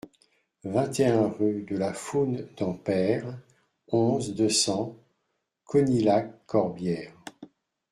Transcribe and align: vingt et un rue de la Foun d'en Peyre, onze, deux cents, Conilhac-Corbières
vingt 0.63 0.99
et 0.99 1.05
un 1.05 1.27
rue 1.27 1.61
de 1.61 1.77
la 1.77 1.93
Foun 1.93 2.47
d'en 2.57 2.73
Peyre, 2.73 3.37
onze, 3.89 4.33
deux 4.33 4.49
cents, 4.49 4.95
Conilhac-Corbières 5.65 7.13